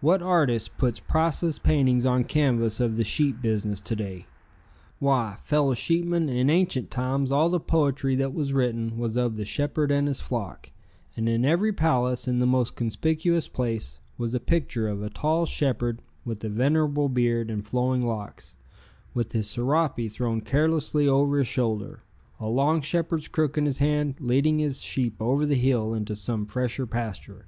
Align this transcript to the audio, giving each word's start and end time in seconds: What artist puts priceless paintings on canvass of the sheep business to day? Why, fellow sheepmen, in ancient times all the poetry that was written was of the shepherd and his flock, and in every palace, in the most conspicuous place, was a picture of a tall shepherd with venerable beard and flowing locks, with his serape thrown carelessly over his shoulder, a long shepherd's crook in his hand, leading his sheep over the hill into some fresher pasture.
What 0.00 0.22
artist 0.22 0.76
puts 0.76 1.00
priceless 1.00 1.58
paintings 1.58 2.06
on 2.06 2.22
canvass 2.22 2.78
of 2.78 2.94
the 2.94 3.02
sheep 3.02 3.42
business 3.42 3.80
to 3.80 3.96
day? 3.96 4.28
Why, 5.00 5.36
fellow 5.42 5.74
sheepmen, 5.74 6.28
in 6.28 6.48
ancient 6.48 6.92
times 6.92 7.32
all 7.32 7.50
the 7.50 7.58
poetry 7.58 8.14
that 8.14 8.32
was 8.32 8.52
written 8.52 8.98
was 8.98 9.16
of 9.16 9.34
the 9.34 9.44
shepherd 9.44 9.90
and 9.90 10.06
his 10.06 10.20
flock, 10.20 10.70
and 11.16 11.28
in 11.28 11.44
every 11.44 11.72
palace, 11.72 12.28
in 12.28 12.38
the 12.38 12.46
most 12.46 12.76
conspicuous 12.76 13.48
place, 13.48 13.98
was 14.16 14.32
a 14.32 14.38
picture 14.38 14.86
of 14.86 15.02
a 15.02 15.10
tall 15.10 15.44
shepherd 15.44 16.02
with 16.24 16.44
venerable 16.44 17.08
beard 17.08 17.50
and 17.50 17.66
flowing 17.66 18.06
locks, 18.06 18.56
with 19.12 19.32
his 19.32 19.50
serape 19.50 20.08
thrown 20.08 20.40
carelessly 20.40 21.08
over 21.08 21.38
his 21.38 21.48
shoulder, 21.48 22.04
a 22.38 22.46
long 22.46 22.80
shepherd's 22.80 23.26
crook 23.26 23.58
in 23.58 23.66
his 23.66 23.80
hand, 23.80 24.14
leading 24.20 24.60
his 24.60 24.82
sheep 24.82 25.14
over 25.18 25.44
the 25.44 25.56
hill 25.56 25.92
into 25.94 26.14
some 26.14 26.46
fresher 26.46 26.86
pasture. 26.86 27.46